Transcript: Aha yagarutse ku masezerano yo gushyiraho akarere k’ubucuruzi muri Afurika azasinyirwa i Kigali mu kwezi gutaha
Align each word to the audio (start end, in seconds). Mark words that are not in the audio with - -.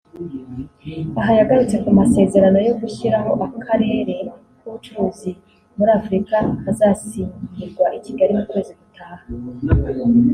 Aha 1.19 1.31
yagarutse 1.39 1.75
ku 1.83 1.89
masezerano 1.99 2.57
yo 2.67 2.73
gushyiraho 2.81 3.31
akarere 3.57 4.13
k’ubucuruzi 4.59 5.31
muri 5.77 5.91
Afurika 5.99 6.35
azasinyirwa 6.69 7.85
i 7.97 7.99
Kigali 8.05 8.31
mu 8.37 8.43
kwezi 8.49 8.71
gutaha 8.79 9.23